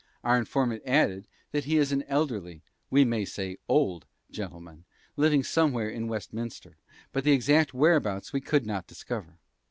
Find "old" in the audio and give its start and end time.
3.69-4.07